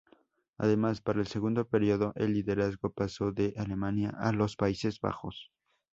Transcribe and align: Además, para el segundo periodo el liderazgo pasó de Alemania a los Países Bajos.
Además, 0.57 0.99
para 0.99 1.19
el 1.19 1.27
segundo 1.27 1.67
periodo 1.67 2.11
el 2.15 2.33
liderazgo 2.33 2.89
pasó 2.89 3.31
de 3.31 3.53
Alemania 3.55 4.09
a 4.17 4.31
los 4.31 4.55
Países 4.55 4.99
Bajos. 4.99 5.51